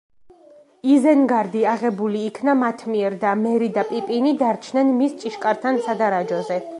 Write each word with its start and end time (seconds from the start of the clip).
იზენგარდი 0.93 1.61
აღებული 1.73 2.23
იქნა 2.29 2.55
მათ 2.63 2.81
მიერ 2.93 3.17
და 3.25 3.35
მერი 3.43 3.69
და 3.77 3.83
პიპინი 3.93 4.33
დარჩნენ 4.43 4.93
მის 5.03 5.15
ჭიშკართან, 5.25 5.83
სადარაჯოზე. 5.89 6.63